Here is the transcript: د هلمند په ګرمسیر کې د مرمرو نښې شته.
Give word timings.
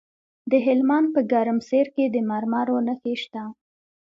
د 0.51 0.53
هلمند 0.65 1.07
په 1.15 1.21
ګرمسیر 1.31 1.87
کې 1.95 2.05
د 2.09 2.15
مرمرو 2.29 2.77
نښې 2.87 3.15
شته. 3.21 3.43